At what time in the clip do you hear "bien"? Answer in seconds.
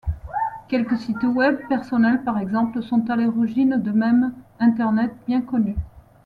5.27-5.41